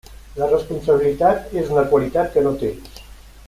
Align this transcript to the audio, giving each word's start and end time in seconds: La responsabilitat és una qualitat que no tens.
La 0.41 0.47
responsabilitat 0.53 1.53
és 1.63 1.71
una 1.77 1.85
qualitat 1.93 2.35
que 2.37 2.49
no 2.49 2.57
tens. 2.65 3.05